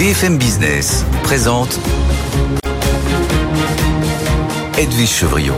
[0.00, 1.78] BFM Business présente
[4.78, 5.52] Edwige Chevriot,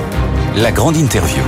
[0.56, 1.44] la grande interview.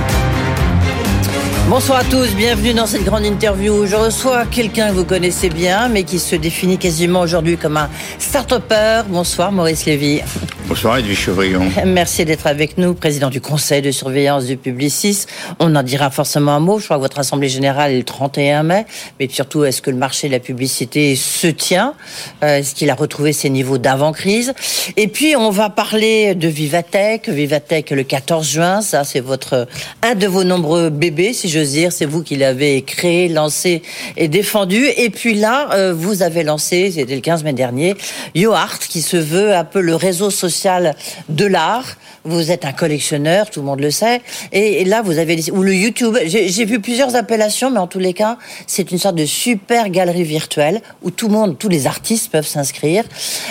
[1.67, 3.85] Bonsoir à tous, bienvenue dans cette grande interview.
[3.85, 7.89] Je reçois quelqu'un que vous connaissez bien, mais qui se définit quasiment aujourd'hui comme un
[8.17, 9.01] start-upper.
[9.09, 10.21] Bonsoir Maurice Lévy.
[10.67, 11.61] Bonsoir Edwige Chevrillon.
[11.85, 15.27] Merci d'être avec nous, président du conseil de surveillance du Publicis.
[15.59, 16.79] On en dira forcément un mot.
[16.79, 18.85] Je crois que votre assemblée générale est le 31 mai.
[19.19, 21.93] Mais surtout, est-ce que le marché de la publicité se tient?
[22.43, 24.53] Euh, Est-ce qu'il a retrouvé ses niveaux d'avant-crise?
[24.97, 27.29] Et puis, on va parler de Vivatech.
[27.29, 28.81] Vivatech le 14 juin.
[28.81, 29.67] Ça, c'est votre
[30.01, 31.91] un de vos nombreux bébés, si j'ose dire.
[31.91, 33.83] C'est vous qui l'avez créé, lancé
[34.17, 34.83] et défendu.
[34.97, 37.95] Et puis là, euh, vous avez lancé, c'était le 15 mai dernier,
[38.33, 40.54] YoArt, qui se veut un peu le réseau social
[41.29, 41.97] de l'art.
[42.23, 44.21] Vous êtes un collectionneur, tout le monde le sait.
[44.51, 46.17] Et, là, vous avez ou le YouTube.
[46.25, 50.23] J'ai vu plusieurs appellations, mais en tous les cas, c'est une sorte de super galerie
[50.23, 53.03] virtuelle où tout le monde, tous les artistes peuvent s'inscrire.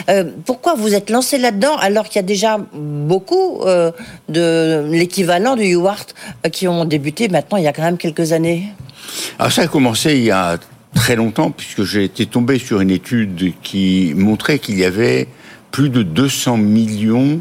[0.08, 3.92] Euh, pourquoi vous êtes lancé là-dedans alors qu'il y a déjà beaucoup euh,
[4.28, 6.06] de l'équivalent du UART
[6.44, 8.64] euh, qui ont débuté maintenant il y a quand même quelques années?
[9.38, 10.58] Alors ça a commencé il y a
[10.94, 15.28] très longtemps puisque j'ai été tombé sur une étude qui montrait qu'il y avait
[15.74, 17.40] plus de 200 millions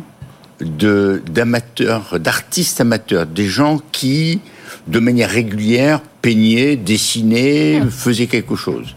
[0.59, 4.39] d'amateurs, d'artistes amateurs, des gens qui,
[4.87, 8.95] de manière régulière, peignaient, dessinaient, faisaient quelque chose.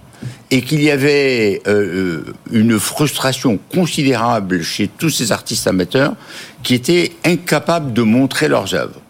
[0.50, 6.14] Et qu'il y avait euh, une frustration considérable chez tous ces artistes amateurs
[6.62, 9.02] qui étaient incapables de montrer leurs œuvres.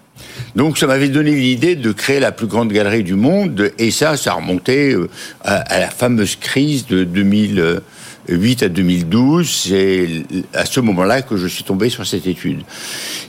[0.56, 4.16] Donc ça m'avait donné l'idée de créer la plus grande galerie du monde, et ça,
[4.16, 5.08] ça remontait euh,
[5.44, 7.80] à, la fameuse crise de 2000.
[8.28, 10.08] 2008 à 2012, c'est
[10.54, 12.62] à ce moment-là que je suis tombé sur cette étude.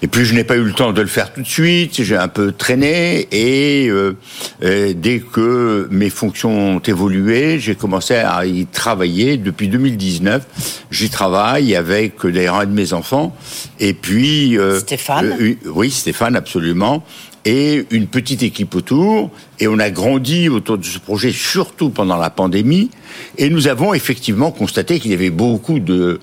[0.01, 2.15] Et puis je n'ai pas eu le temps de le faire tout de suite, j'ai
[2.15, 4.15] un peu traîné et euh,
[4.63, 10.45] euh, dès que mes fonctions ont évolué, j'ai commencé à y travailler depuis 2019.
[10.91, 13.35] J'y travaille avec d'ailleurs un de mes enfants
[13.79, 15.35] et puis euh, Stéphane?
[15.65, 17.03] oui, Stéphane absolument
[17.45, 19.31] et une petite équipe autour.
[19.59, 22.89] Et on a grandi autour de ce projet, surtout pendant la pandémie.
[23.37, 26.19] Et nous avons effectivement constaté qu'il y avait beaucoup de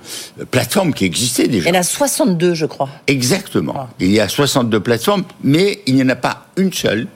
[0.50, 1.68] plateformes qui existaient déjà.
[1.68, 2.88] Il y en a 62, je crois.
[3.06, 3.74] Exactement.
[3.76, 3.88] Ah.
[4.00, 7.06] Il y a 62 plateformes, mais il n'y en a pas une seule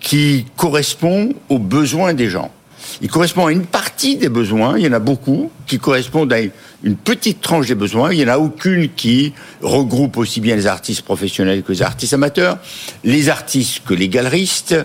[0.00, 2.50] qui correspond aux besoins des gens.
[3.00, 6.38] Il correspond à une partie des besoins, il y en a beaucoup, qui correspondent à
[6.40, 8.12] une petite tranche des besoins.
[8.12, 12.14] Il n'y en a aucune qui regroupe aussi bien les artistes professionnels que les artistes
[12.14, 12.58] amateurs,
[13.04, 14.76] les artistes que les galeristes,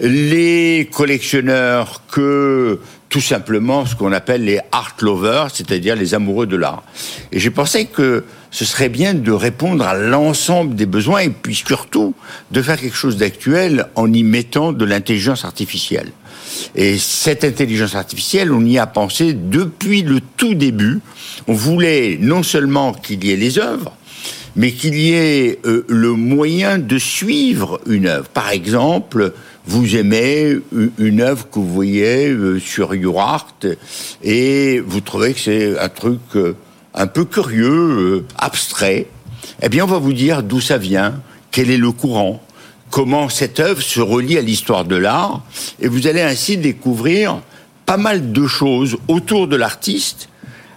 [0.00, 6.56] les collectionneurs que tout simplement ce qu'on appelle les art lovers, c'est-à-dire les amoureux de
[6.56, 6.82] l'art.
[7.30, 11.56] Et j'ai pensé que ce serait bien de répondre à l'ensemble des besoins et puis
[11.56, 12.14] surtout
[12.52, 16.12] de faire quelque chose d'actuel en y mettant de l'intelligence artificielle.
[16.76, 21.00] Et cette intelligence artificielle, on y a pensé depuis le tout début.
[21.48, 23.96] On voulait non seulement qu'il y ait les œuvres,
[24.54, 28.28] mais qu'il y ait euh, le moyen de suivre une œuvre.
[28.28, 29.32] Par exemple,
[29.66, 30.58] vous aimez
[30.98, 33.66] une œuvre que vous voyez euh, sur YourArt
[34.22, 36.54] et vous trouvez que c'est un truc euh,
[36.94, 39.08] un peu curieux, abstrait.
[39.62, 42.42] Eh bien, on va vous dire d'où ça vient, quel est le courant,
[42.90, 45.42] comment cette œuvre se relie à l'histoire de l'art,
[45.80, 47.40] et vous allez ainsi découvrir
[47.86, 50.28] pas mal de choses autour de l'artiste,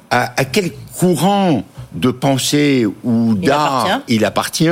[0.09, 1.63] à, quel courant
[1.93, 4.69] de pensée ou d'art il, appartient,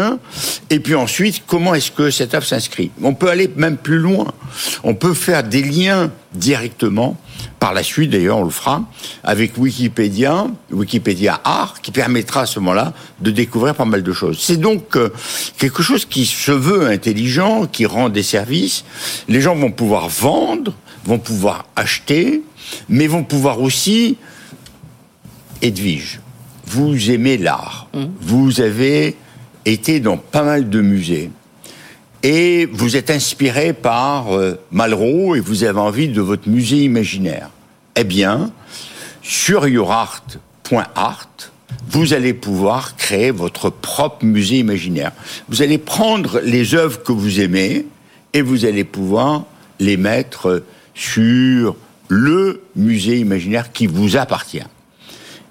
[0.69, 2.91] et puis ensuite comment est-ce que cette œuvre s'inscrit.
[3.01, 4.27] On peut aller même plus loin,
[4.83, 7.17] on peut faire des liens directement
[7.59, 8.83] par la suite, d'ailleurs, on le fera
[9.23, 14.37] avec Wikipédia, Wikipédia Art, qui permettra à ce moment-là de découvrir pas mal de choses.
[14.39, 15.09] C'est donc euh,
[15.57, 18.85] quelque chose qui se veut intelligent, qui rend des services.
[19.27, 20.73] Les gens vont pouvoir vendre,
[21.05, 22.43] vont pouvoir acheter,
[22.89, 24.17] mais vont pouvoir aussi,
[25.61, 26.19] Edwige,
[26.67, 27.87] vous aimez l'art.
[27.93, 28.03] Mmh.
[28.21, 29.15] Vous avez
[29.65, 31.31] été dans pas mal de musées
[32.25, 37.51] et vous êtes inspiré par euh, Malraux et vous avez envie de votre musée imaginaire.
[37.95, 38.51] Eh bien,
[39.21, 41.29] sur yourart.art,
[41.87, 45.11] vous allez pouvoir créer votre propre musée imaginaire.
[45.49, 47.85] Vous allez prendre les œuvres que vous aimez
[48.33, 49.43] et vous allez pouvoir
[49.79, 50.63] les mettre
[50.95, 51.75] sur
[52.07, 54.65] le musée imaginaire qui vous appartient.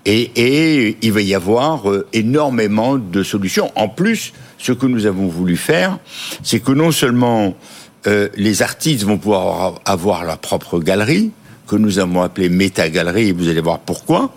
[0.07, 3.71] Et, il va y avoir euh, énormément de solutions.
[3.75, 4.33] En plus,
[4.65, 5.99] ce que nous avons voulu faire,
[6.43, 7.55] c'est que non seulement
[8.07, 11.33] euh, les artistes vont pouvoir avoir leur propre galerie,
[11.67, 14.35] que nous avons appelée méta-galerie, et vous allez voir pourquoi,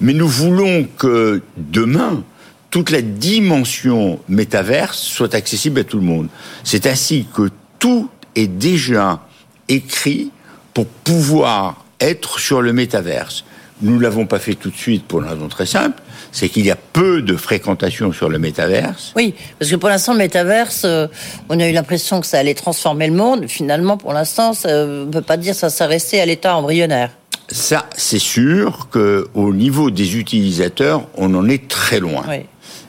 [0.00, 2.24] mais nous voulons que demain,
[2.70, 6.28] toute la dimension métaverse soit accessible à tout le monde.
[6.64, 9.26] C'est ainsi que tout est déjà
[9.68, 10.30] écrit
[10.72, 13.44] pour pouvoir être sur le métaverse
[13.82, 16.02] Nous l'avons pas fait tout de suite pour une raison très simple,
[16.32, 19.12] c'est qu'il y a peu de fréquentation sur le métaverse.
[19.16, 21.06] Oui, parce que pour l'instant, le métaverse, euh,
[21.50, 23.48] on a eu l'impression que ça allait transformer le monde.
[23.48, 27.10] Finalement, pour l'instant, on ne peut pas dire que ça s'est resté à l'état embryonnaire.
[27.48, 32.24] Ça, c'est sûr qu'au niveau des utilisateurs, on en est très loin.
[32.28, 32.46] Oui,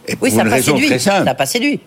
[0.07, 1.17] Et pour ça une raison très simple.
[1.17, 1.79] Ça n'a pas séduit.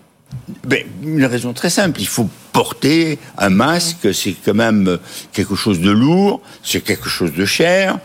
[0.65, 4.99] Ben, une raison très simple, il faut porter un masque, c'est quand même
[5.33, 7.99] quelque chose de lourd, c'est quelque chose de cher,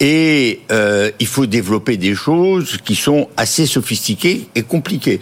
[0.00, 5.20] et euh, il faut développer des choses qui sont assez sophistiquées et compliquées.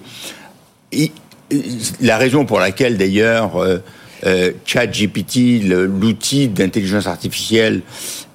[2.01, 3.79] la raison pour laquelle d'ailleurs euh,
[4.27, 7.83] euh, ChatGPT, l'outil d'intelligence artificielle,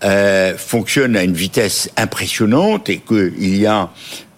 [0.04, 3.89] euh, fonctionne à une vitesse impressionnante et qu'il y a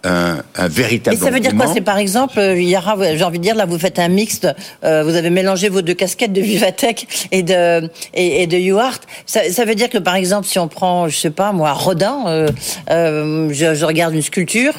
[0.04, 1.16] un, un, véritable.
[1.16, 3.66] Mais ça veut dire quoi C'est par exemple, euh, Yara, j'ai envie de dire, là,
[3.66, 4.48] vous faites un mixte,
[4.84, 9.00] euh, vous avez mélangé vos deux casquettes de Vivatech et de, et, et de UART.
[9.26, 12.24] Ça, ça, veut dire que par exemple, si on prend, je sais pas, moi, Rodin,
[12.28, 12.50] euh,
[12.90, 14.74] euh je, je, regarde une sculpture,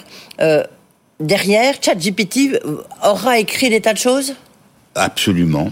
[1.20, 2.60] derrière, ChatGPT
[3.02, 4.34] aura écrit des tas de choses?
[4.94, 5.70] Absolument.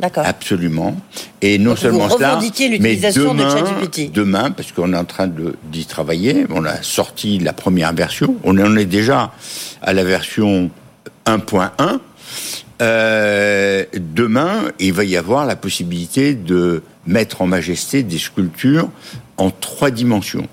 [0.00, 0.24] D'accord.
[0.26, 0.96] Absolument.
[1.42, 2.40] Et non seulement vous cela,
[2.80, 3.64] mais demain,
[4.12, 5.30] demain, parce qu'on est en train
[5.64, 9.32] d'y travailler, on a sorti la première version, on en est déjà
[9.82, 10.70] à la version
[11.26, 11.98] 1.1.
[12.80, 18.88] Euh, demain, il va y avoir la possibilité de mettre en majesté des sculptures
[19.36, 20.48] en trois dimensions.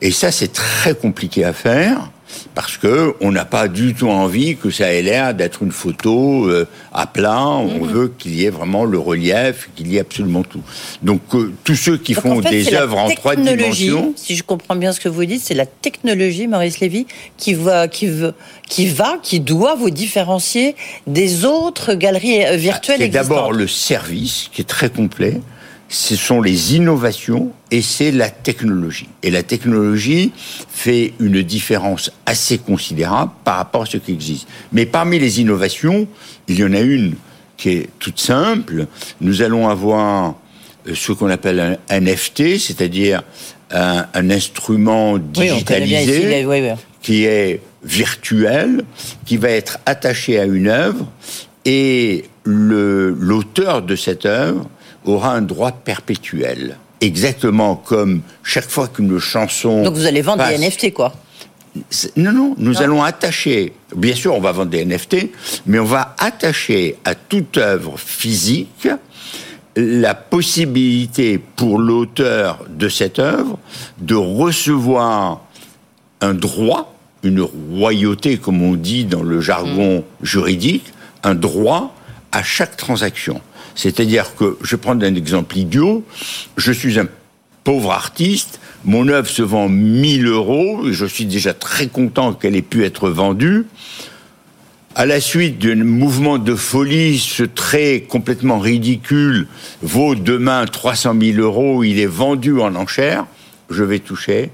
[0.00, 2.10] Et ça, c'est très compliqué à faire
[2.54, 6.48] parce que on n'a pas du tout envie que ça ait l'air d'être une photo
[6.48, 7.46] euh, à plat.
[7.46, 7.86] On mhm.
[7.86, 10.62] veut qu'il y ait vraiment le relief, qu'il y ait absolument tout.
[11.02, 14.92] Donc euh, tous ceux qui font des œuvres en trois dimensions, si je comprends bien
[14.92, 17.06] ce que vous dites, c'est la technologie, Maurice Lévy,
[17.36, 18.34] qui va, qui veut,
[18.68, 20.76] qui va, qui doit vous différencier
[21.06, 22.98] des autres galeries euh, virtuelles.
[23.00, 25.40] C'est d'abord le service qui est très complet
[25.90, 29.08] ce sont les innovations et c'est la technologie.
[29.24, 30.32] Et la technologie
[30.68, 34.46] fait une différence assez considérable par rapport à ce qui existe.
[34.72, 36.06] Mais parmi les innovations,
[36.46, 37.16] il y en a une
[37.56, 38.86] qui est toute simple.
[39.20, 40.36] Nous allons avoir
[40.86, 43.24] euh, ce qu'on appelle un NFT, c'est-à-dire
[43.72, 46.46] un, instrument digitalisé
[47.02, 48.84] qui est virtuel,
[49.26, 51.06] qui va être attaché à une œuvre
[51.64, 54.68] et l'auteur de cette œuvre
[55.04, 56.76] aura un droit perpétuel.
[57.00, 59.82] Exactement comme chaque fois qu'une chanson.
[59.82, 61.12] Donc vous allez vendre des NFT, quoi
[62.16, 65.30] non, non, nous allons attacher, bien sûr on va vendre des NFT,
[65.66, 68.88] mais on va attacher à toute œuvre physique
[69.76, 73.58] la possibilité pour l'auteur de cette œuvre
[73.98, 75.42] de recevoir
[76.20, 80.24] un droit, une royauté comme on dit dans le jargon mm.
[80.24, 80.92] juridique,
[81.22, 81.94] un droit
[82.32, 83.40] à chaque transaction.
[83.80, 86.04] C'est-à-dire que, je vais prendre un exemple idiot,
[86.58, 87.06] je suis un
[87.64, 92.62] pauvre artiste, mon œuvre se vend 1000 euros, je suis déjà très content qu'elle ait
[92.62, 93.64] pu être vendue.
[94.94, 99.46] À la suite d'un mouvement de folie, ce trait complètement ridicule
[99.80, 103.24] vaut demain 300 000 euros, il est vendu en enchère,
[103.70, 104.50] je vais toucher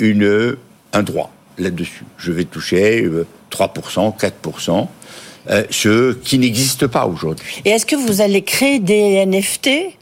[0.00, 2.02] un droit là-dessus.
[2.18, 3.08] Je vais toucher
[3.52, 4.88] 3%, euh, 4%.
[5.50, 7.62] Euh, ce qui n'existe pas aujourd'hui.
[7.64, 9.98] Et est-ce que vous allez créer des NFT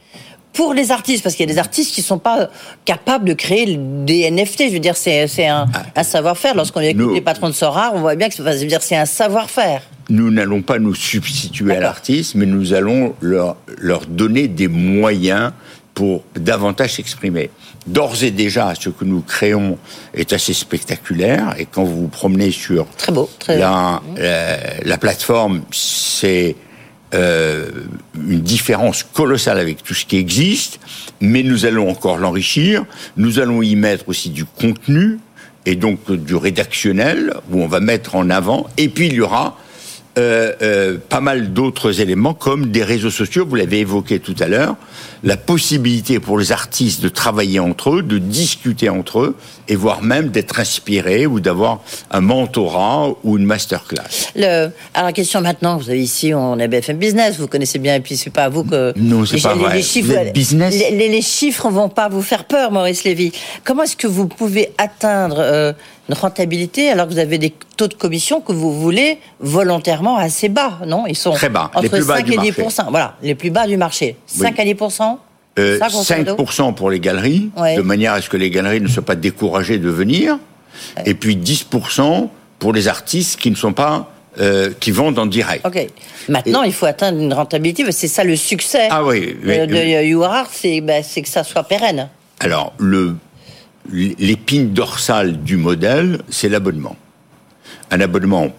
[0.53, 2.51] pour les artistes, parce qu'il y a des artistes qui ne sont pas
[2.85, 4.65] capables de créer des NFT.
[4.69, 5.83] Je veux dire, c'est un, ah.
[5.95, 6.55] un savoir-faire.
[6.55, 9.83] Lorsqu'on écoute les patrons de Sora, on voit bien que c'est un savoir-faire.
[10.09, 15.53] Nous n'allons pas nous substituer à l'artiste, mais nous allons leur, leur donner des moyens
[15.95, 17.51] pour davantage s'exprimer.
[17.87, 19.79] D'ores et déjà, ce que nous créons
[20.15, 21.55] est assez spectaculaire.
[21.59, 24.03] Et quand vous vous promenez sur très beau, très la,
[24.85, 26.57] la, plateforme, c'est
[27.13, 27.69] euh,
[28.15, 30.79] une différence colossale avec tout ce qui existe.
[31.21, 32.85] Mais nous allons encore l'enrichir.
[33.17, 35.19] Nous allons y mettre aussi du contenu
[35.67, 38.69] et donc du rédactionnel où on va mettre en avant.
[38.77, 39.59] Et puis il y aura
[40.19, 44.49] euh, euh, pas mal d'autres éléments comme des réseaux sociaux, vous l'avez évoqué tout à
[44.49, 44.75] l'heure,
[45.23, 49.37] la possibilité pour les artistes de travailler entre eux, de discuter entre eux,
[49.69, 54.33] et voire même d'être inspirés ou d'avoir un mentorat ou une masterclass.
[54.35, 57.95] Le, alors la question maintenant, vous avez ici, on est BFM Business, vous connaissez bien,
[57.95, 58.93] et puis c'est pas à vous que...
[58.97, 59.77] Non, c'est pas vrai.
[59.77, 60.75] Les chiffres, business.
[60.91, 63.31] Les, les, chiffres vont pas vous faire peur, Maurice Lévy.
[63.63, 65.37] Comment est-ce que vous pouvez atteindre...
[65.39, 65.73] Euh,
[66.15, 70.79] rentabilité alors que vous avez des taux de commission que vous voulez volontairement assez bas,
[70.87, 71.07] non?
[71.07, 73.77] Ils sont Très bas, entre les plus 5 et 10% Voilà, les plus bas du
[73.77, 74.17] marché.
[74.27, 75.19] 5 à 10%
[75.59, 79.17] euh, 5% pour les galeries, de manière à ce que les galeries ne soient pas
[79.17, 80.39] découragées de venir,
[81.05, 85.67] et puis 10% pour les artistes qui ne sont pas euh, qui vendent en direct.
[85.67, 85.89] Ok.
[86.29, 87.91] Maintenant, il faut atteindre une rentabilité.
[87.91, 92.09] C'est ça le succès ah oui, de, de c'est bah, que ça soit pérenne.
[92.39, 93.17] Alors, le
[93.91, 96.97] l'épine dorsale du modèle, c'est l'abonnement.
[97.91, 98.53] Un abonnement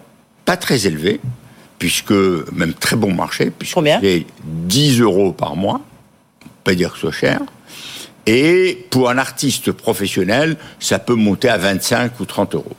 [0.44, 1.20] pas très élevé,
[1.78, 2.12] puisque
[2.52, 5.80] même très bon marché, puisque c'est 10 euros par mois,
[6.64, 7.40] pas dire que ce soit cher.
[8.26, 12.76] Et pour un artiste professionnel, ça peut monter à 25 ou 30 euros.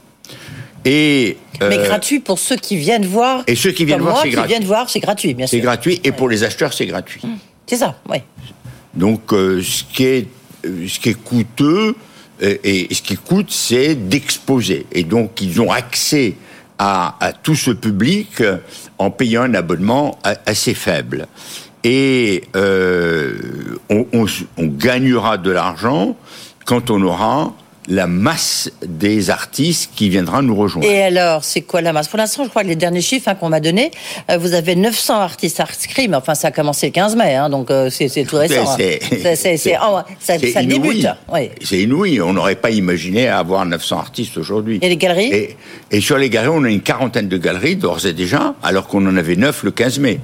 [0.86, 3.44] Et mais euh, gratuit pour ceux qui viennent voir.
[3.48, 4.50] Et ceux qui viennent voir, c'est gratuit.
[4.50, 5.58] viennent voir, c'est gratuit, bien sûr.
[5.58, 7.22] C'est gratuit, et pour les acheteurs, c'est gratuit.
[7.68, 8.18] C'est ça, oui.
[8.94, 10.28] Donc, euh, ce qui est
[10.64, 11.96] ce qui est coûteux
[12.44, 14.86] et, ce qui coûte, c'est d'exposer.
[14.92, 16.36] Et donc, ils ont accès
[16.78, 18.44] à, tout ce public
[18.98, 21.28] en payant un abonnement assez faible.
[21.84, 23.34] Et euh,
[23.90, 24.26] on,
[24.60, 26.16] gagnera de l'argent
[26.66, 27.54] quand on aura
[27.88, 30.90] la masse des artistes qui viendra nous rejoindre.
[30.90, 32.08] Et alors, c'est quoi la masse?
[32.08, 33.92] Pour l'instant, je crois que les derniers chiffres hein, qu'on m'a donnés,
[34.32, 37.50] euh, vous avez 900 artistes inscrits, mais enfin, ça a commencé le 15 mai, hein,
[37.50, 38.78] donc euh, c'est tout récent.
[38.78, 39.00] C'est
[39.76, 40.04] hein.
[40.20, 41.08] ça, ça débute.
[41.32, 41.50] Oui.
[41.62, 42.22] C'est inouï.
[42.22, 44.80] On n'aurait pas imaginé avoir 900 artistes aujourd'hui.
[44.82, 45.56] Et les galeries?
[45.92, 49.06] Et, sur les galeries, on a une quarantaine de galeries d'ores et déjà, alors qu'on
[49.06, 50.20] en avait 9 le 15 mai.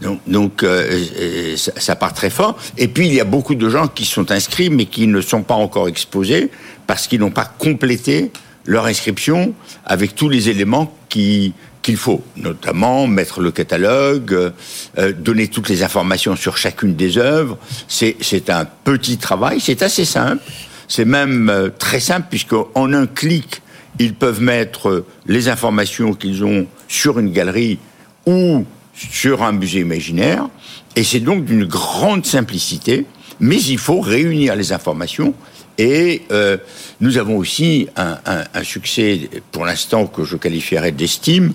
[0.00, 2.58] Donc, donc euh, ça, part très fort.
[2.76, 5.42] Et puis il y a beaucoup de gens qui sont inscrits mais qui ne sont
[5.42, 6.50] pas encore exposés
[6.86, 8.30] parce qu'ils n'ont pas complété
[8.64, 14.52] leur inscription avec tous les éléments qui qu'il faut, notamment mettre le catalogue,
[14.98, 17.56] euh, donner toutes les informations sur chacune des œuvres.
[17.88, 20.42] C'est un petit travail, c'est assez simple,
[20.86, 23.62] c'est même euh, très simple puisqu'en un clic,
[23.98, 27.78] ils peuvent mettre les informations qu'ils ont sur une galerie
[28.26, 28.66] ou
[28.98, 30.48] sur un musée imaginaire,
[30.96, 33.06] et c'est donc d'une grande simplicité,
[33.40, 35.34] mais il faut réunir les informations,
[35.78, 36.56] et euh,
[37.00, 41.52] nous avons aussi un, un, un succès, pour l'instant, que je qualifierais d'estime,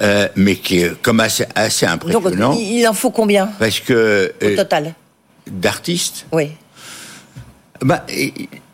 [0.00, 2.52] euh, mais qui est comme assez, assez impressionnant.
[2.52, 4.32] Donc, il en faut combien Parce que...
[4.40, 4.94] Au euh, total?
[5.50, 6.26] D'artistes?
[6.30, 6.50] Oui.
[7.82, 8.06] Bah,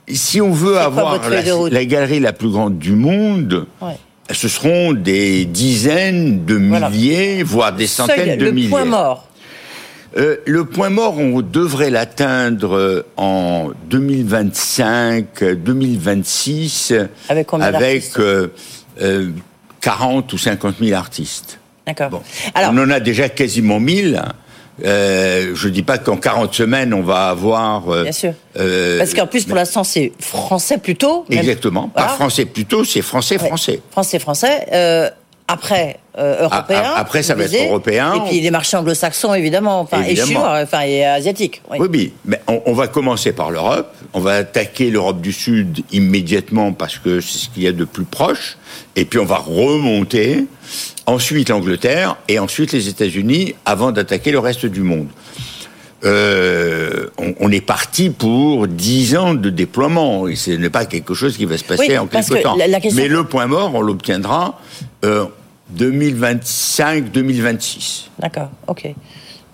[0.06, 3.66] si on veut avoir la, la, galerie la plus grande du monde...
[3.80, 3.96] Ouais
[4.32, 8.66] ce seront des dizaines de milliers, voire des centaines de milliers.
[8.66, 9.28] Le point mort.
[10.16, 16.94] Euh, le point mort, on devrait l'atteindre en 2025, 2026,
[17.28, 18.48] avec, combien avec euh,
[19.80, 21.60] 40 euh, ou 50 000 artistes.
[21.86, 22.10] D'accord.
[22.10, 22.22] Bon.
[22.56, 24.20] on en a déjà quasiment 1000.
[24.84, 27.88] Euh, je dis pas qu'en 40 semaines on va avoir.
[27.88, 28.32] Euh, Bien sûr.
[28.58, 31.24] Euh, Parce qu'en plus pour l'instant c'est français plutôt.
[31.30, 31.88] Exactement.
[31.88, 33.80] Pas français plutôt, c'est français français.
[33.90, 34.66] Français français.
[34.72, 35.10] Euh,
[35.50, 36.92] après euh, européen.
[36.96, 38.14] après, ça va être européen.
[38.14, 41.62] Et puis les marchés anglo-saxons, évidemment, enfin, et chinois, enfin, et asiatiques.
[41.70, 43.94] Oui, oui, mais on, on, va commencer par l'Europe.
[44.12, 47.84] On va attaquer l'Europe du Sud immédiatement parce que c'est ce qu'il y a de
[47.84, 48.58] plus proche.
[48.96, 50.46] Et puis on va remonter.
[51.06, 55.08] Ensuite l'Angleterre et ensuite les États-Unis avant d'attaquer le reste du monde.
[56.04, 61.12] Euh, on, on, est parti pour 10 ans de déploiement et ce n'est pas quelque
[61.12, 62.56] chose qui va se passer en quelques temps.
[62.94, 64.58] Mais le point mort, on l'obtiendra
[65.04, 65.26] euh,
[65.76, 68.08] 2025-2026.
[68.18, 68.94] D'accord, ok.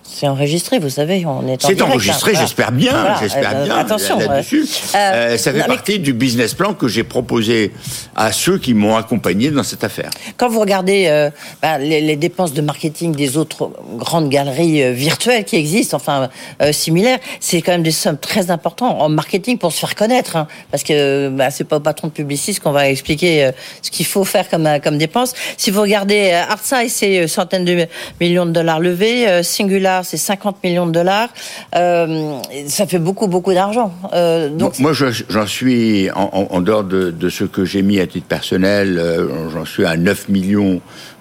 [0.08, 2.38] C'est enregistré, vous savez, on est en C'est enregistré, hein.
[2.40, 3.76] j'espère bien, j'espère euh, bien.
[3.76, 4.66] Attention, là-dessus.
[4.94, 7.72] Euh, euh, ça fait partie du business plan que j'ai proposé
[8.14, 10.10] à ceux qui m'ont accompagné dans cette affaire.
[10.36, 11.28] Quand vous regardez
[11.60, 16.30] bah, les, dépenses de marketing des autres grandes galeries virtuelles qui existent, enfin
[16.72, 20.46] similaires, c'est quand même des sommes très importantes en marketing pour se faire connaître, hein,
[20.70, 23.50] parce que bah, c'est pas au patron de publiciste qu'on va expliquer
[23.82, 25.34] ce qu'il faut faire comme comme dépense.
[25.56, 27.86] Si vous regardez Artside, c'est centaines de
[28.20, 31.28] millions de dollars levés, Singular c'est 50 millions de dollars.
[31.74, 32.38] Euh,
[32.68, 33.92] ça fait beaucoup, beaucoup d'argent.
[34.12, 38.98] Euh, donc moi, j'en suis, en, dehors de, ce que j'ai mis à titre personnel,
[38.98, 40.80] euh, j'en suis à 9 millions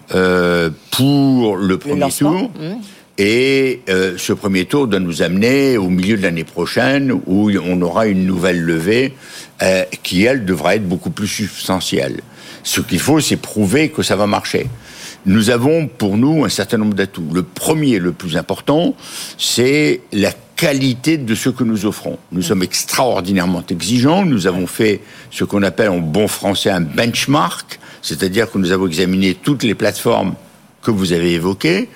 [0.09, 2.31] pour le premier tour.
[2.31, 2.75] Mmh.
[3.17, 8.07] Et ce premier tour doit nous amener au milieu de l'année prochaine où on aura
[8.07, 9.13] une nouvelle levée
[10.03, 12.19] qui, elle, devra être beaucoup plus substantielle.
[12.63, 14.67] Ce qu'il faut, c'est prouver que ça va marcher
[15.25, 17.29] nous avons pour nous un certain nombre d'atouts.
[17.33, 18.95] Le premier, le plus important,
[19.37, 22.17] c'est la qualité de ce que nous offrons.
[22.31, 24.25] Nous sommes extraordinairement exigeants.
[24.25, 25.01] Nous avons fait
[25.31, 29.75] ce qu'on appelle en bon français un benchmark, c'est-à-dire que nous avons examiné toutes les
[29.75, 30.35] plateformes
[30.81, 31.89] que vous avez évoquées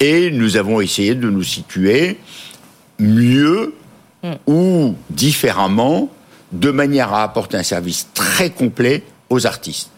[0.00, 2.18] et nous avons essayé de nous situer
[2.98, 3.74] mieux
[4.22, 4.32] hmm.
[4.46, 6.10] ou différemment
[6.52, 9.90] de manière à apporter un service très complet aux artistes.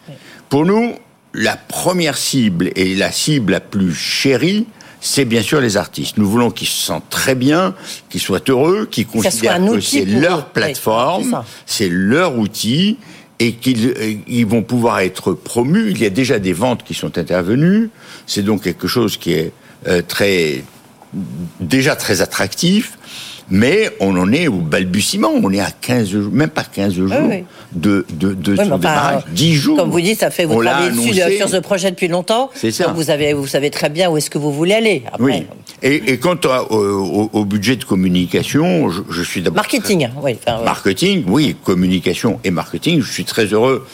[0.49, 0.93] Pour nous,
[1.37, 4.65] la première cible et la cible la plus chérie,
[4.99, 6.17] c'est bien sûr les artistes.
[6.17, 7.75] Nous voulons qu'ils se sentent très bien,
[8.09, 12.97] qu'ils soient heureux, qu'ils considèrent que c'est leur plateforme, c'est leur outil
[13.39, 15.91] et qu'ils vont pouvoir être promus.
[15.91, 17.91] Il y a déjà des ventes qui sont intervenues.
[18.25, 19.51] C'est donc quelque chose qui est
[19.87, 20.63] euh, très
[21.59, 22.97] déjà très attractif.
[23.49, 25.29] Mais on en est au balbutiement.
[25.33, 27.43] On est à 15 jours, même pas 15 jours oui.
[27.71, 29.23] de, de, de Oui, son mais enfin, démarrage.
[29.31, 29.77] 10 jours.
[29.77, 31.37] Comme vous dites, ça fait vous travaillez dessus annoncé.
[31.37, 32.49] sur ce projet depuis longtemps.
[32.55, 32.87] C'est ça.
[32.87, 35.03] Donc vous avez, vous savez très bien où est-ce que vous voulez aller.
[35.07, 35.45] Après, Oui.
[35.83, 40.09] Et, et quant à- au, budget de communication, je, je suis d'abord marketing.
[40.21, 40.35] Oui.
[40.45, 40.63] enfin.
[40.63, 43.01] Marketing, oui, communication et marketing.
[43.01, 43.85] Je suis très heureux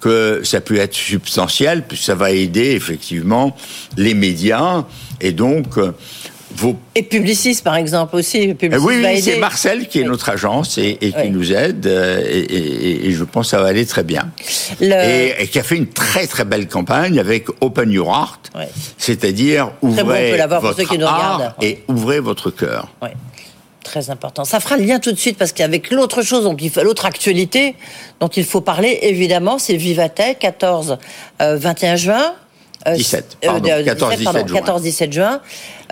[0.00, 3.54] que ça puisse être substantiel, puisque ça va aider effectivement
[3.96, 4.84] les médias
[5.20, 5.92] et donc euh,
[6.56, 6.76] vos.
[6.94, 8.38] Et Publicis, par exemple aussi.
[8.38, 10.08] Eh Publicis oui, c'est Marcel qui est Oui.
[10.08, 11.30] notre agence et, et qui Oui.
[11.30, 14.30] nous aide euh, et, et- et je pense que ça va aller très bien.
[14.80, 18.52] Le- Et, qui a fait une très très belle campagne avec Open Your Heart,
[18.98, 21.54] c'est-à-dire bon, ouvrez pour votre ceux qui nous art regardent.
[21.62, 22.88] et ouvrez votre cœur.
[23.84, 24.44] Très important.
[24.44, 27.04] Ça fera le lien tout de suite parce qu'avec l'autre chose, dont il faut- l'autre
[27.04, 27.74] actualité
[28.20, 30.98] dont il faut parler, évidemment, c'est Vivatech, 14,
[31.40, 32.32] euh, 21 juin.
[32.86, 34.60] Euh, 17, euh, pardon, de- 14, 17 juin.
[34.60, 35.40] 14-17 juin.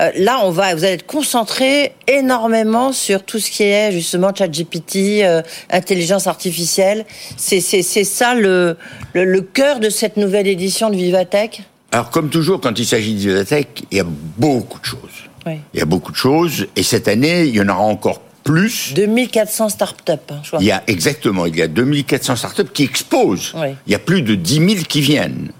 [0.00, 4.35] Euh, là, on va, vous allez être concentré énormément sur tout ce qui est justement
[4.35, 7.04] ChatGPT, euh, intelligence artificielle.
[7.37, 8.76] C'est ça le,
[9.14, 11.62] le, le cœur de cette nouvelle édition de Vivatech?
[11.92, 14.99] Alors, comme toujours, quand il s'agit de Vivatech, il y a beaucoup de choses.
[15.47, 15.54] Oui.
[15.75, 18.94] Il y a beaucoup de choses, et cette année, il y en aura encore plus.
[18.94, 20.59] 2400 startups, hein, je crois.
[20.61, 23.52] Il y a exactement, il y a 2400 startups qui exposent.
[23.56, 23.68] Oui.
[23.87, 25.50] Il y a plus de 10 000 qui viennent.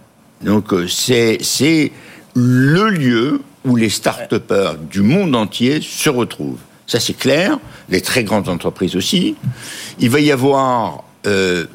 [0.43, 1.93] Donc euh, c'est
[2.35, 6.61] le lieu où les start-upers du monde entier se retrouvent.
[6.87, 7.59] Ça c'est clair.
[7.89, 9.37] Les très grandes entreprises aussi.
[9.99, 11.67] Il va y avoir euh,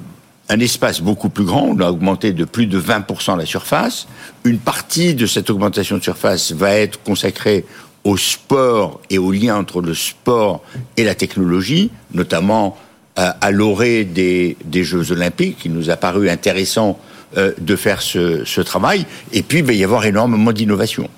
[0.50, 1.63] un espace beaucoup plus grand.
[1.63, 4.07] On a augmenté de plus de 20% la surface.
[4.43, 7.65] Une partie de cette augmentation de surface va être consacrée
[8.03, 10.62] au sport et au lien entre le sport
[10.95, 12.77] et la technologie, notamment
[13.17, 15.60] euh, à l'orée des, des Jeux Olympiques.
[15.65, 17.00] Il nous a paru intéressant
[17.38, 19.06] euh, de faire ce, ce travail.
[19.34, 21.10] Et puis, il va y avoir énormément d'innovation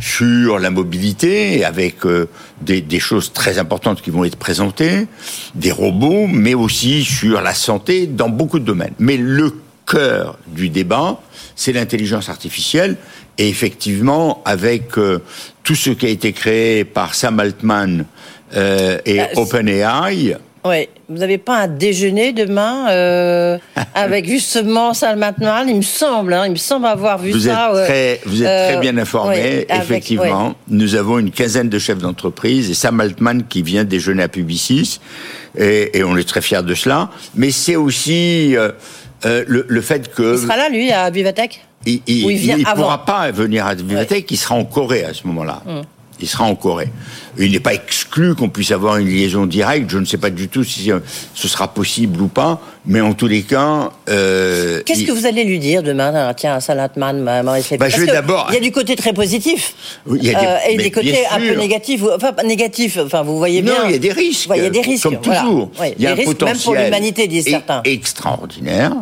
[0.00, 2.26] sur la mobilité, avec euh,
[2.62, 5.06] des, des choses très importantes qui vont être présentées,
[5.54, 8.94] des robots, mais aussi sur la santé dans beaucoup de domaines.
[8.98, 9.52] Mais le
[9.86, 11.20] cœur du débat,
[11.54, 12.96] c'est l'intelligence artificielle.
[13.36, 15.18] Et effectivement, avec euh,
[15.64, 18.04] tout ce qui a été créé par Sam Altman
[18.54, 23.58] euh, et Ah, c'est- OpenAI, Oui, vous n'avez pas un déjeuner demain euh,
[23.94, 27.54] avec justement Salman Mal, il me semble, hein, il me semble avoir vu Vous êtes,
[27.54, 27.72] ça.
[27.72, 27.84] ouais.
[27.86, 29.36] très, vous êtes Euh, très bien informé.
[29.36, 30.54] ouais, Effectivement, ouais.
[30.68, 35.00] nous avons une quinzaine de chefs d'entreprise et Sam Altman qui vient déjeuner à Publicis
[35.56, 37.08] et, et on est très fiers de cela.
[37.34, 38.70] Mais c'est aussi euh,
[39.24, 41.60] euh, le, le fait que Il sera là, lui, à Vivatech?
[41.86, 42.02] Il,
[42.66, 42.82] avant?
[42.82, 45.62] pourra pas venir à Vivatech, il sera en Corée à ce moment-là.
[45.66, 45.82] Hum.
[46.22, 46.90] Il sera en Corée.
[47.38, 49.88] Il n'est pas exclu qu'on puisse avoir une liaison directe.
[49.90, 50.98] Je ne sais pas du tout si euh,
[51.34, 53.90] ce sera possible ou pas, mais en tous les cas.
[54.08, 58.06] euh, Qu'est-ce il- que vous allez lui dire demain Tiens, Salatman, Maurice Bah, je vais
[58.06, 59.74] d'abord- Il y a du côté très positif
[60.06, 62.02] Oui, il y a des- euh, et mais des côtés un peu négatifs.
[62.14, 63.84] Enfin, négatifs, enfin, vous voyez Non, bien.
[63.86, 64.48] il y a des risques.
[64.56, 65.04] Il y a des risques.
[65.04, 65.40] Comme voilà.
[65.42, 65.70] toujours.
[65.96, 67.78] Il y a des un risques potentiel même pour l'humanité, disent certains.
[67.78, 67.82] Hum.
[67.84, 68.92] extraordinaire,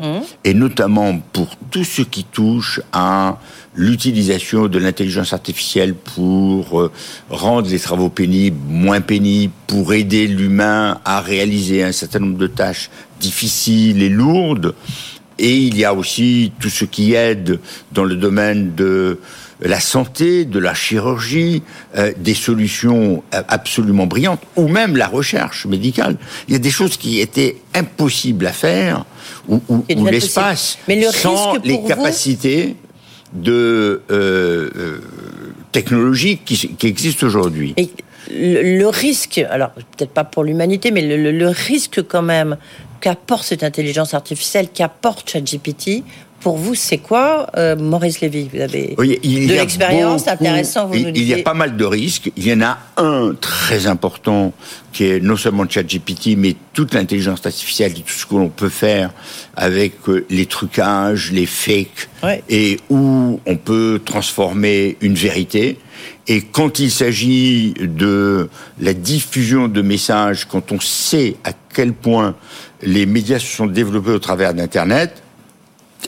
[0.44, 3.38] et notamment pour tout ce qui touche à
[3.74, 6.90] l'utilisation de l'intelligence artificielle pour
[7.30, 12.48] rendre les travaux pénibles moins pénibles, pour aider l'humain à réaliser un certain nombre de
[12.48, 14.74] tâches difficiles et lourdes.
[15.38, 17.60] Et il y a aussi tout ce qui aide
[17.92, 19.20] dans le domaine de
[19.60, 21.62] la santé, de la chirurgie,
[21.96, 26.16] euh, des solutions euh, absolument brillantes, ou même la recherche médicale.
[26.48, 29.04] Il y a des choses qui étaient impossibles à faire,
[29.48, 29.60] ou,
[30.10, 32.74] l'espace, le sans les vous- capacités
[33.32, 35.00] de euh, euh,
[35.70, 37.74] technologiques qui, qui existent aujourd'hui.
[37.76, 37.90] Et
[38.30, 42.56] le, risque, alors peut-être pas pour l'humanité, mais le, le- le risque quand même
[43.00, 46.02] qu'apporte cette intelligence artificielle, qu'apporte ChatGPT,
[46.40, 48.48] pour vous, c'est quoi, euh, Maurice Lévy?
[48.52, 51.84] Vous avez Oui, de l'expérience, intéressant, vous il, nous il y a pas mal de
[51.84, 52.30] risques.
[52.36, 54.52] Il y en a un très important
[54.92, 59.10] qui est non seulement ChatGPT, mais toute l'intelligence artificielle, tout ce que l'on peut faire
[59.56, 62.42] avec euh, les trucages, les fakes, Ouais.
[62.48, 65.78] et où on peut transformer une vérité.
[66.26, 68.48] Et quand il s'agit de
[68.80, 72.34] la diffusion de messages, quand on sait à quel point
[72.82, 75.22] les médias se sont développés au travers d'Internet,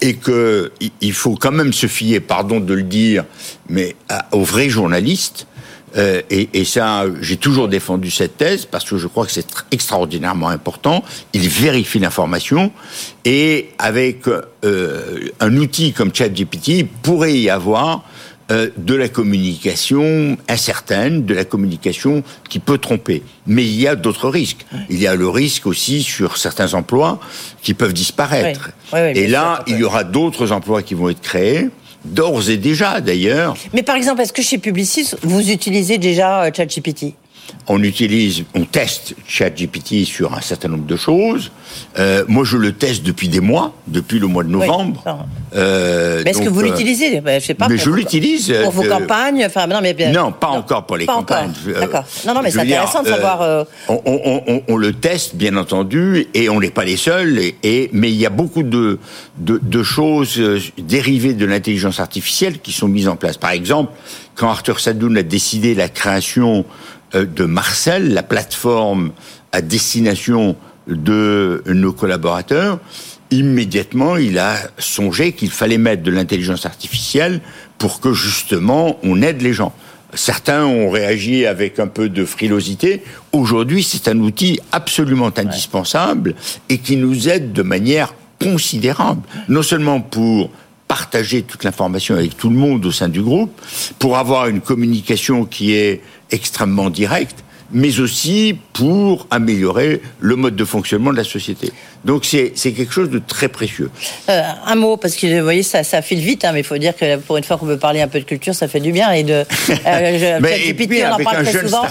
[0.01, 3.25] et que i- il faut quand même se fier, pardon de le dire,
[3.69, 3.97] mais
[4.33, 5.47] aux vrais journalistes.
[5.97, 9.65] Euh, et, ça, j'ai toujours défendu cette thèse parce que je crois que c'est tr-
[9.73, 11.03] extraordinairement important.
[11.33, 12.71] Ils vérifient l'information
[13.25, 18.05] et avec euh, un outil comme ChatGPT, il pourrait y avoir
[18.51, 23.23] euh, de la communication incertaine, de la communication qui peut tromper.
[23.47, 24.67] Mais il y a d'autres risques.
[24.89, 27.21] Il y a le risque aussi sur certains emplois
[27.63, 28.71] qui peuvent disparaître.
[28.93, 31.69] Oui, oui, oui, et là, sûr, il y aura d'autres emplois qui vont être créés,
[32.05, 33.57] d'ores et déjà d'ailleurs.
[33.73, 37.15] Mais par exemple, est-ce que chez Publicis, vous utilisez déjà euh, ChatGPT?
[37.73, 41.53] On utilise, on teste ChatGPT sur un certain nombre de choses.
[42.01, 45.05] Euh, moi, je le teste depuis des mois, depuis le mois de novembre.
[45.55, 47.23] Euh, mais est-ce que vous euh, l'utilisez?
[47.25, 47.69] Je sais pas.
[47.69, 49.45] Mais je l'utilise pour vos campagnes.
[49.47, 51.53] Enfin, non, mais non, pas encore pour les campagnes.
[51.79, 52.05] D'accord.
[52.27, 53.67] Non, non, mais c'est intéressant de savoir.
[53.89, 57.39] On, le teste, bien entendu, et on n'est pas les seuls.
[57.63, 58.99] Et, mais il y a beaucoup de,
[59.39, 60.43] de, de choses
[60.77, 63.37] dérivées de l'intelligence artificielle qui sont mises en place.
[63.37, 63.93] Par exemple,
[64.35, 66.65] quand Arthur Sadoun a décidé la création
[67.15, 69.13] de Marcel, la plateforme
[69.53, 72.79] à destination de nos collaborateurs,
[73.31, 77.41] immédiatement, il a songé qu'il fallait mettre de l'intelligence artificielle
[77.79, 79.73] pour que justement on aide les gens.
[80.15, 83.03] Certains ont réagi avec un peu de frilosité.
[83.33, 86.35] Aujourd'hui, c'est un outil absolument indispensable
[86.69, 90.51] et qui nous aide de manière considérable, non seulement pour
[90.89, 93.53] partager toute l'information avec tout le monde au sein du groupe,
[94.01, 100.65] pour avoir une communication qui est extrêmement directe, mais aussi pour améliorer le mode de
[100.65, 101.73] fonctionnement de la société.
[102.05, 103.91] Donc c'est quelque chose de très précieux.
[104.29, 106.79] Euh, un mot, parce que vous voyez, ça, ça file vite, hein, mais il faut
[106.79, 108.93] dire que pour une fois qu'on peut parler un peu de culture, ça fait du
[108.93, 109.11] bien.
[109.13, 109.45] Et de,
[109.87, 111.83] euh, mais et puis, on en parle très souvent.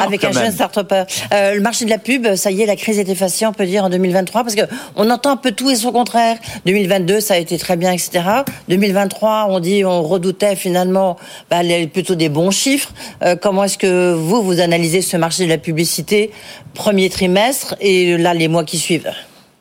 [0.00, 1.04] Avec un jeune start-upper.
[1.32, 3.66] Euh, le marché de la pub, ça y est, la crise est effacée, on peut
[3.66, 6.36] dire, en 2023, parce qu'on entend un peu tout et son contraire.
[6.66, 8.22] 2022, ça a été très bien, etc.
[8.68, 11.16] 2023, on dit, on redoutait finalement
[11.50, 11.60] bah,
[11.92, 12.92] plutôt des bons chiffres.
[13.22, 16.30] Euh, comment est-ce que vous, vous analysez ce marché de la publicité,
[16.74, 19.10] premier trimestre, et là, les mois qui suivent?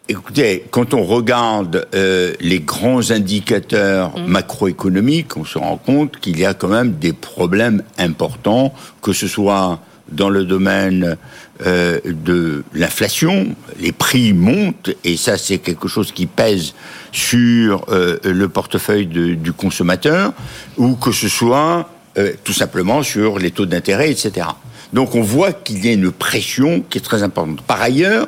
[0.07, 4.25] Écoutez, quand on regarde euh, les grands indicateurs mmh.
[4.27, 9.27] macroéconomiques, on se rend compte qu'il y a quand même des problèmes importants, que ce
[9.27, 9.79] soit
[10.11, 11.17] dans le domaine
[11.65, 16.73] euh, de l'inflation, les prix montent, et ça c'est quelque chose qui pèse
[17.11, 20.33] sur euh, le portefeuille de, du consommateur,
[20.77, 24.47] ou que ce soit euh, tout simplement sur les taux d'intérêt, etc.
[24.93, 27.61] Donc on voit qu'il y a une pression qui est très importante.
[27.61, 28.27] Par ailleurs,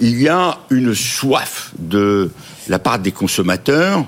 [0.00, 2.30] il y a une soif de
[2.68, 4.04] la part des consommateurs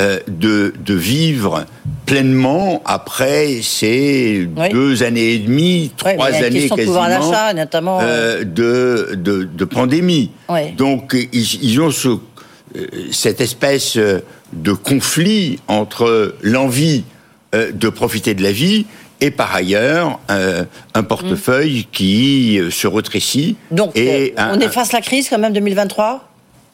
[0.00, 1.66] euh, de, de, vivre
[2.04, 8.00] pleinement après ces deux années et demie, trois années quasiment notamment...
[8.02, 10.32] Euh, de, de, de, pandémie.
[10.76, 17.04] Donc ils, ils ont ce, euh, cette espèce de conflit entre l'envie
[17.52, 18.86] de profiter de la vie
[19.20, 21.92] et par ailleurs euh, un portefeuille mm.
[21.92, 23.56] qui euh, se rétrécit.
[23.70, 26.30] Donc et euh, on efface la crise quand même 2023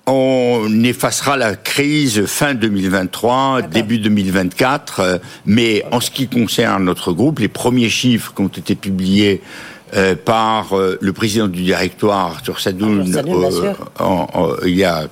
[0.06, 7.38] on effacera la crise fin 2023, début 2024, mais en ce qui concerne notre groupe,
[7.38, 9.40] les premiers chiffres qui ont été publiés
[10.24, 13.04] par le président du directoire, Arthur Sadoun,
[14.64, 15.04] il y a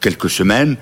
[0.00, 0.76] quelques semaines,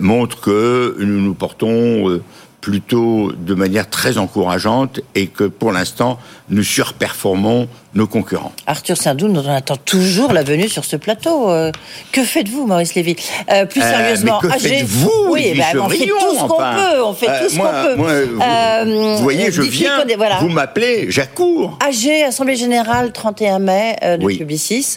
[0.00, 2.22] montrent que nous nous portons
[2.64, 8.52] plutôt de manière très encourageante et que pour l'instant, nous surperformons nos concurrents.
[8.66, 11.50] Arthur Saint-Doux, on attend toujours la venue sur ce plateau.
[11.50, 11.70] Euh,
[12.10, 13.16] que faites-vous, Maurice Lévy?
[13.52, 17.04] Euh, Plus euh, sérieusement, que faites-vous Oui, bah, on fait tout ce qu'on peut.
[17.04, 19.16] On fait tout ce qu'on peut.
[19.18, 20.02] Vous, voyez, je viens,
[20.40, 21.78] vous m'appelez, j'accours.
[21.86, 24.96] AG, Assemblée Générale, 31 mai de Publicis.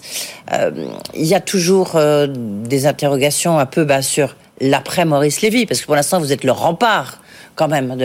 [1.13, 5.86] Il y a toujours des interrogations un peu bah, sur l'après Maurice Lévy, parce que
[5.86, 7.19] pour l'instant, vous êtes le rempart
[7.58, 7.98] quand même.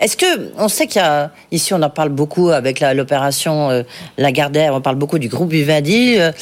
[0.00, 3.82] Est-ce que on sait qu'il y a ici on en parle beaucoup avec l'opération euh,
[4.16, 6.16] Lagardère, on parle beaucoup du groupe Vivendi.
[6.18, 6.32] Euh,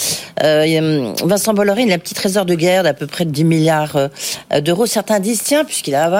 [0.42, 3.44] euh, Vincent Bolloré, il a un petit trésor de guerre d'à peu près de 10
[3.44, 4.86] milliards euh, d'euros.
[4.86, 6.12] Certains disent tiens, puisqu'il a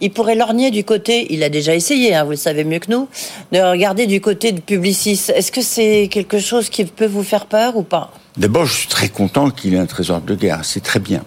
[0.00, 1.32] il pourrait lorgner du côté.
[1.32, 3.08] Il a déjà essayé, hein, vous le savez mieux que nous,
[3.52, 5.30] de regarder du côté de Publicis.
[5.34, 8.10] Est-ce que c'est quelque chose qui peut vous faire peur ou pas?
[8.36, 10.60] D'abord, je suis très content qu'il ait un trésor de guerre.
[10.62, 11.22] C'est très bien.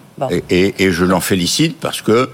[0.49, 2.29] Et, je l'en félicite parce que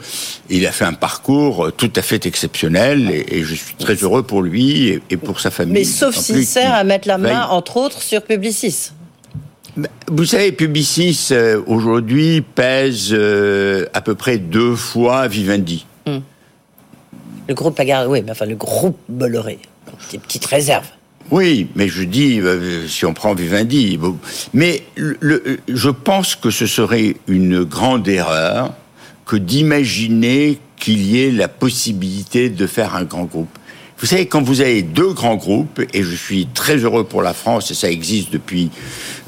[0.50, 4.42] il a fait un parcours tout à fait exceptionnel et, je suis très heureux pour
[4.42, 5.74] lui et, pour sa famille.
[5.74, 8.92] Mais sauf s'il sert à mettre la main, entre autres, sur Publicis.
[10.08, 15.86] Vous savez, Publicis euh, aujourd'hui pèse euh, à peu près deux fois Vivendi.
[16.06, 16.20] Hmm.
[17.48, 19.60] Le groupe Lagarde, oui, mais enfin le groupe Bolloré,
[20.12, 20.90] des petites réserves.
[21.32, 23.98] Oui, mais je dis, euh, si on prend Vivendi,
[24.54, 28.74] mais je pense que ce serait une grande erreur
[29.26, 33.58] que d'imaginer qu'il y ait la possibilité de faire un grand groupe.
[33.98, 37.34] Vous savez, quand vous avez deux grands groupes, et je suis très heureux pour la
[37.34, 38.72] France, et ça existe depuis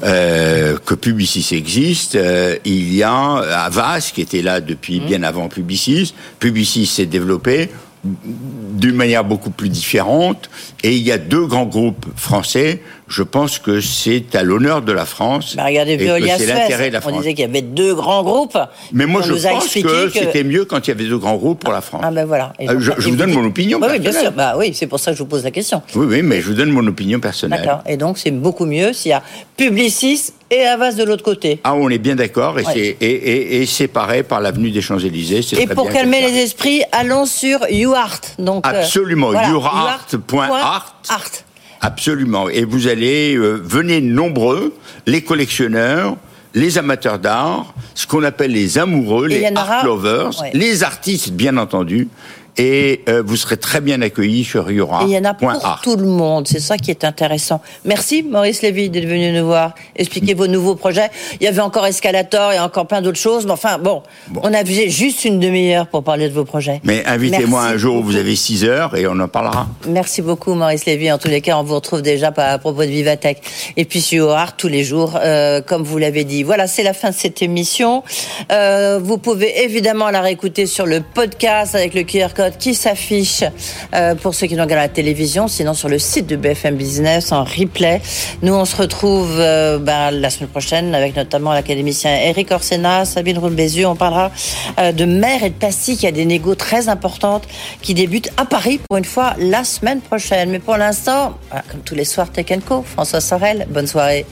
[0.02, 5.06] euh, que Publicis existe, euh, il y a Avas qui était là depuis mmh.
[5.06, 6.12] bien avant Publicis.
[6.40, 7.70] Publicis s'est développé
[8.04, 10.50] d'une manière beaucoup plus différente.
[10.82, 14.92] Et il y a deux grands groupes français, je pense que c'est à l'honneur de
[14.92, 15.56] la France.
[15.56, 17.18] Bah, regardez, et Veolia c'est l'intérêt de la on France.
[17.18, 18.56] disait qu'il y avait deux grands groupes.
[18.92, 21.36] Mais moi, On je pense que, que- c'était mieux quand il y avait deux grands
[21.36, 22.02] groupes pour la France.
[22.04, 22.52] Ah ben voilà.
[22.60, 24.28] Euh, donc, je, vous donne mon opinion Oui, oui, bien personnelle.
[24.28, 24.36] sûr.
[24.36, 25.82] Bah oui, c'est pour ça que je vous pose la question.
[25.94, 27.60] Oui, oui, mais je vous donne mon opinion personnelle.
[27.62, 27.82] D'accord.
[27.86, 29.22] Et donc, c'est beaucoup mieux s'il y a
[29.56, 31.60] Publicis et Havas de l'autre côté.
[31.64, 32.72] Ah, on est bien d'accord, et, Ouais.
[32.74, 35.40] c'est et, et- et séparé par l'avenue des Champs-Élysées.
[35.60, 38.20] Et pour calmer les esprits, allons sur YouArt.
[38.38, 40.96] Donc, euh, Absolument, voilà, yourart.art.
[41.08, 41.30] Art.
[41.84, 42.48] Absolument.
[42.48, 44.74] Et vous allez, euh, venez nombreux,
[45.06, 46.16] les collectionneurs,
[46.54, 50.50] les amateurs d'art, ce qu'on appelle les amoureux, Et les aura- art lovers, Ouais.
[50.54, 52.08] les artistes, bien entendu.
[52.56, 55.96] Et euh, vous serez très bien accueillis sur Et il y en a pour tout
[55.96, 56.46] le monde.
[56.46, 57.60] C'est ça qui est intéressant.
[57.84, 61.10] Merci, Maurice Lévy, d'être venu nous voir, expliquer vos nouveaux projets.
[61.40, 63.44] Il y avait encore Escalator et encore plein d'autres choses.
[63.46, 64.40] Mais enfin, bon, Bon.
[64.44, 66.80] on a vu juste une demi-heure pour parler de vos projets.
[66.84, 68.12] Mais invitez-moi un jour où beaucoup.
[68.12, 69.66] vous avez 6 heures et on en parlera.
[69.88, 71.10] Merci beaucoup, Maurice Lévy.
[71.10, 73.38] En tous les cas, on vous retrouve déjà à propos de Vivatech.
[73.76, 76.44] Et puis sur Art tous les jours, euh, comme vous l'avez dit.
[76.44, 78.04] Voilà, c'est la fin de cette émission.
[78.52, 83.44] Euh, vous pouvez évidemment la réécouter sur le podcast avec le QR code qui s'affiche
[83.94, 86.76] euh, pour ceux qui nous regardent à la télévision, sinon sur le site de BFM
[86.76, 88.00] Business en replay.
[88.42, 93.38] Nous, on se retrouve euh, ben, la semaine prochaine avec notamment l'académicien Eric Orsena, Sabine
[93.38, 93.86] Roule-Bézieux.
[93.86, 94.30] On parlera
[94.78, 96.02] euh, de mer et de plastique.
[96.02, 97.44] Il y a des négos très importantes
[97.82, 100.50] qui débutent à Paris pour une fois la semaine prochaine.
[100.50, 101.34] Mais pour l'instant,
[101.70, 104.26] comme tous les soirs, Tech Co, François Sorel, bonne soirée.